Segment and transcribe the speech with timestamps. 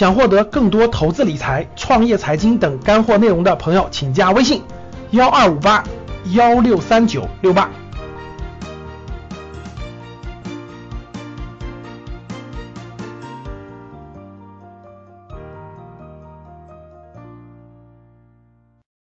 [0.00, 4.62] 想获得更多投资理财、创业财经等干货内容的朋友，请加微信
[5.10, 5.84] 幺二五八
[6.32, 7.70] 幺六三九六八。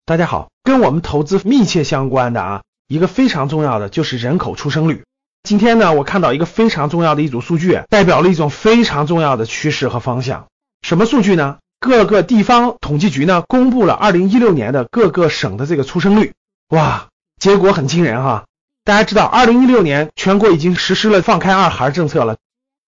[0.04, 5.04] 大家好，跟我们投资密切相关的啊，一个非常重要的就是人口出生率。
[5.44, 10.46] 今天呢，我看到一个非常重要的一组数据，代表了一种非常重要的趋势和方向。
[10.82, 11.58] 什么数据呢？
[11.80, 16.32] 各个地方统计局呢公布了二零一六年的各个省的这个出生率，
[16.70, 18.46] 哇，结果很惊人哈。
[18.84, 22.36] 大家知道，二零一六年全国已经实施了放开二孩政策了，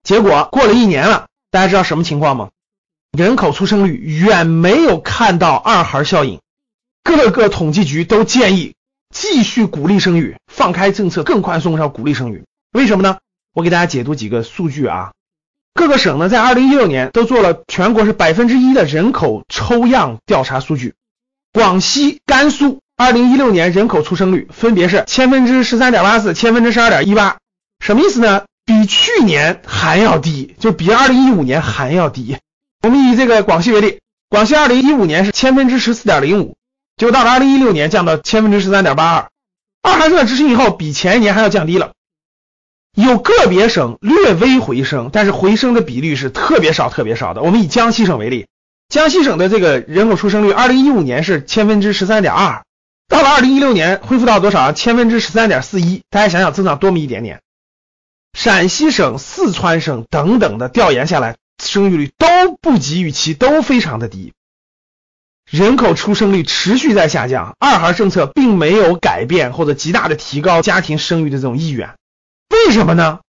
[0.03, 2.49] 结果过了一年了，大家知道什么情况吗？
[3.17, 6.41] 人口出生率远没有看到二孩效应。
[7.05, 8.75] 各个统计局都建议
[9.15, 12.45] 继续鼓励生育，放开政策更宽松，要鼓励生育。
[12.73, 13.19] 为什么呢？
[13.53, 15.13] 我给大家解读几个数据啊。
[15.75, 20.95] 各个省呢，在二零一六年都做了全国是百分之一的人口抽样调查数据。
[21.53, 27.39] 广西、甘肃二零一六年人口出生率分别是千分之十三点八四、千分之十二点一八，
[27.85, 28.43] 什么意思呢？
[28.67, 32.37] 比去年还要低，就比二零一五年还要低。
[32.83, 36.57] 我们以这个广西为例，广西二零一五年是千分之十四点零五。
[36.97, 39.31] 就到了二零一六年降到千分之十三点八二，
[39.83, 41.93] 二孩政策执行以后比前一年还要降低了，
[42.95, 47.43] 有个别省略微回升，但是回升的比率是特别少特别少的。
[47.43, 48.47] 我们以江西省为例，
[48.89, 52.65] 江西省的这个人口出生率，二零一五年是千分之十三点二，
[53.09, 54.73] 到了二零一六年恢复到多少啊？
[54.73, 57.41] 千分之十三点四一，大家想想增长多么一点点。
[58.33, 62.27] 陕西省、四川省等等的调研下来，生育率都
[62.61, 64.33] 不及预期，都非常的低。
[65.51, 71.97] 人口出生率持续在下降，二孩政策并没有改变或者极大的提高家庭生育的这种意愿，
[72.51, 73.21] 为什么呢？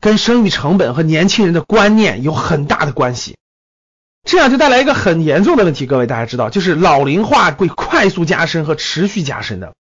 [0.00, 3.36] 跟生育成本和年轻人的观念有很大的关系，
[4.22, 5.86] 这样就带来一个很严重的问题。
[5.86, 9.72] 各位大家知道，就是老龄化会快速加深和持续加深的。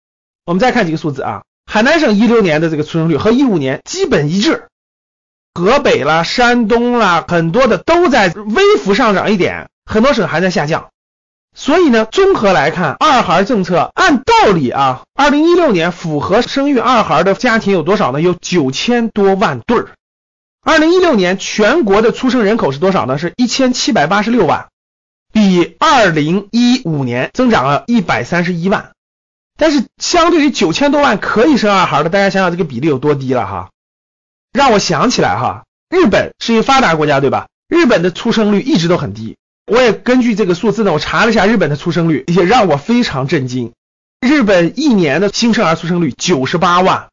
[0.45, 4.67] 我们再看几个数字啊，海南省一六年的这个出生率和一五年基本一致，
[5.53, 10.89] 河北啦、山东啦，很多的都在微幅上涨一点，很多省还在下降。
[11.59, 18.21] 所以呢，综合来看，二孩政策按道理啊，二零一六年符合生育二孩的家庭有多少呢？
[18.21, 19.89] 有九千多万对儿。
[20.63, 23.17] 二零一六年全国的出生人口是多少呢？
[23.17, 24.67] 是一千七百八十六万，
[25.33, 28.91] 比二零一五年增长了一百三十一万。
[29.57, 33.69] 但是相对于九千多万可以生二孩的，大家想想这个比例有多低了哈？
[34.53, 37.47] 让我想起来哈，日本是一个发达国家对吧？
[37.67, 39.37] 日本的出生率一直都很低。
[39.67, 43.73] 我也根据这个数字呢，我查了一下日本的出生率，也让我非常震惊。
[44.21, 47.09] 日本一年的新生儿出生率九十八万，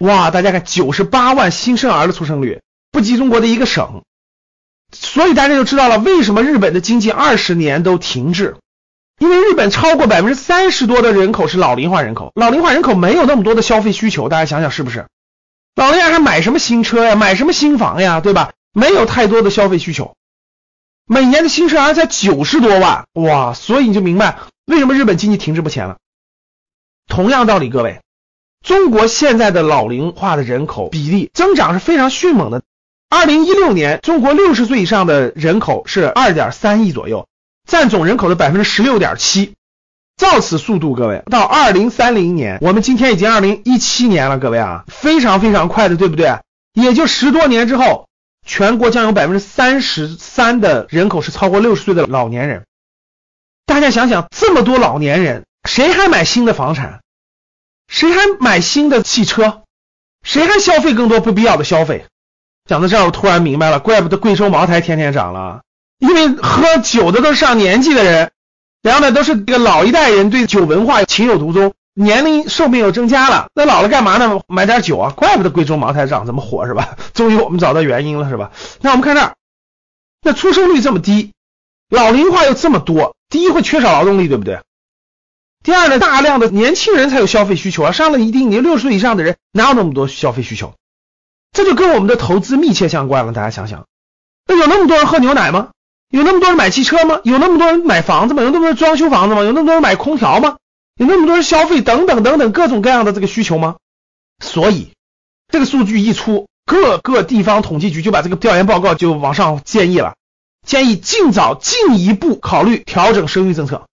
[0.00, 0.32] 哇！
[0.32, 2.60] 大家看，九十八万新生儿的出生率，
[2.90, 4.02] 不及中国的一个省。
[4.92, 8.56] 所以大家就知道了为什么日本的经济二十年都停滞，
[9.20, 15.06] 因为日本超过百分之三十多的人口是老龄化人口，老龄化人口没有那么多的消费需求，大家想想是不是？
[15.76, 18.50] 老年人还买什么新车呀，买什么新房呀，对吧？
[18.72, 20.16] 没有太多的消费需求。
[21.06, 23.52] 每年的新生儿才九十多万，哇！
[23.52, 25.98] 所以你就明白为什么日本经济停滞不前了。
[27.06, 28.00] 同样道理，各位，
[28.64, 32.62] 中国现在的老龄化的人口比例增长是非常迅猛的。
[33.10, 37.28] 二零一六年，中国六十岁以上的人口是二点三亿左右，
[37.68, 39.52] 占总人口的百分之十六点七。
[40.16, 46.38] 照此速度，各位，到二零三零年，我们今天已经二零一七年了，各位啊，非常非常快的，对不对？
[46.72, 48.08] 也就十多年之后。
[48.44, 52.64] 全国将有百分之三十三的人口是超过六十岁的老年人。
[53.66, 57.00] 大家想想，这么多老年人，谁还买新的房产？
[57.88, 59.62] 谁还买新的汽车？
[60.22, 62.06] 谁还消费更多不必要的消费？
[62.68, 65.62] 讲到这儿，我突然明白了，怪不得贵州茅台天天涨了，
[65.98, 68.30] 因为喝酒的都是上年纪的人，
[68.82, 71.74] 然后呢，都是这个老一代人对酒文化情有独钟。
[71.94, 74.40] 年龄寿命又增加了，那老了干嘛呢？
[74.48, 76.96] 买点酒啊，怪不得贵州茅台涨这么火是吧？
[77.14, 78.50] 终于我们找到原因了是吧？
[78.80, 79.34] 那我们看这儿，
[80.22, 81.32] 那出生率这么低，
[81.88, 84.60] 老龄化又这么多，第一会缺少劳动力，对不对？
[85.62, 90.74] 第二呢，大量的年轻人才有消费需求啊，上了一定年六十岁以上的人哪有那么多消费需求？
[91.52, 93.32] 这就跟我们的投资密切相关了。
[93.32, 93.86] 大家想想，
[94.48, 95.68] 那有那么多人喝牛奶吗？
[96.10, 97.20] 有那么多人买汽车吗？
[97.22, 98.42] 有那么多人买房子吗？
[98.42, 99.42] 有那么多人装修房子吗？
[99.42, 100.56] 有那么多人买空调吗？
[100.96, 103.76] 有那么多人消费等等等等各种各样的这个需求吗？
[104.42, 104.92] 所以
[105.48, 110.16] 这个数据一出，各个地方统计局就把这个调研报告就往上建议了，
[110.66, 113.86] 建议尽早进一步考虑调整生育政策。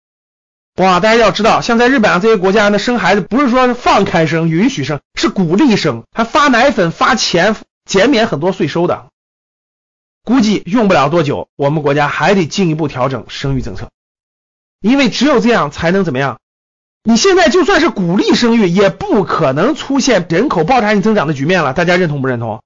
[0.76, 9.08] 哇，大家要知道，像在日本啊这些国家呢，生孩子不是说放开生、允许生，是鼓励生，还发奶粉、发钱、减免很多税收的。
[10.22, 13.90] 估计用不了多久，我们国家还得进一步调整生育政策，
[14.80, 16.39] 因为只有这样才能怎么样？
[17.02, 21.72] 你现在就算是鼓励生育，也不可能出现人口爆炸性增长的局面了。
[21.72, 22.62] 大家认同不认同？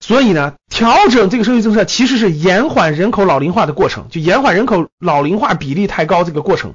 [0.00, 6.74] 所以呢，调整这个生育政策其实是延缓人口老龄化的过程，就延缓人口老龄化比例太高这个过程。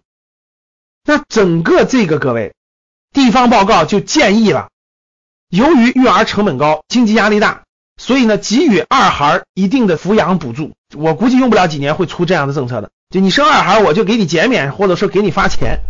[1.03, 2.53] 那整个这个各位
[3.11, 4.69] 地方报告就建议了，
[5.49, 7.63] 由于育儿成本高，经济压力大，
[7.97, 10.71] 所以呢，给予二孩一定的抚养补助。
[10.95, 15.81] 我估计用不了几年会出这样的政策的，就你生二孩，我就给你减免，或者说给你发钱。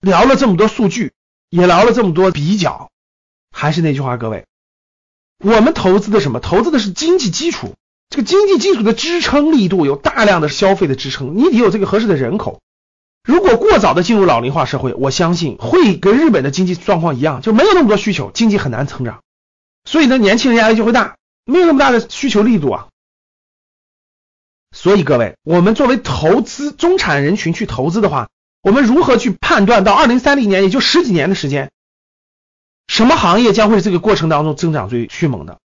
[0.00, 1.12] 聊了这么多数据，
[1.50, 2.90] 也聊了这么多比较，
[3.50, 4.44] 还是那句话，各位，
[5.38, 6.40] 我们投资的什么？
[6.40, 7.74] 投资的是经济基础，
[8.10, 12.60] 这个经济基础的支撑力度有大量的消费的支撑，你得有这个合适的人口。
[13.24, 19.22] 如果过早的进入老龄化社会，我相信会跟日本的经济状况一样，就没有那么多需求，经济很难成长，
[19.84, 22.88] 所以呢，年轻人压力就会大，没有那么大的需求力度啊。
[24.70, 28.28] 所以各位，我们作为投资中产人群去投资的话。
[28.62, 31.70] 我们如何去判断到二零三零年，也就十几年的时间，
[32.88, 35.58] 什么行业将会是这个过程当中增长最迅猛的？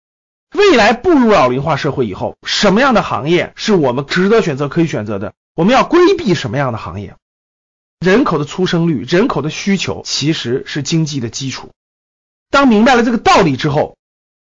[0.54, 5.32] 未来步入老龄化社会以后，什么样的行业是我们值得选择、可以选择的？
[5.54, 7.16] 我们要规避什么样的行业？
[8.00, 11.70] 人口的出生率、人口的需求其实是经济的基础。
[12.50, 13.96] 当明白了这个道理之后，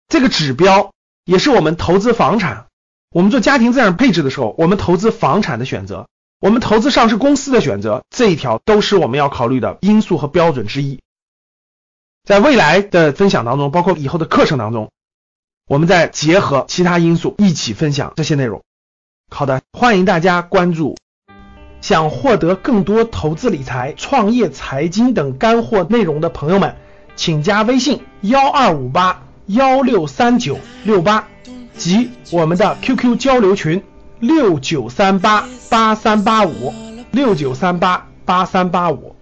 [0.08, 0.92] 这个指标
[1.24, 2.66] 也是我们投资房产、
[3.10, 6.08] 我们做家庭资产配置的时候，我们投资房产的选择。
[6.42, 10.98] 我们投资上市公司的选择，这一条都是我们要考虑的因素和标准之一。
[12.24, 14.90] 在未来的分享当中，包括以后的课程当中，
[15.68, 18.64] 我们再结合其他因素一起分享这些内容。
[19.30, 20.96] 好的，欢迎大家关注。
[21.80, 26.74] 想获得更多投资理财、创业、财经等干货内容的朋友们，
[27.14, 31.28] 请加微信幺二五八幺六三九六八
[31.76, 33.84] 及我们的 QQ 交流群。
[34.22, 36.72] 六九三八八三八五，
[37.10, 39.16] 六九三八八三八五。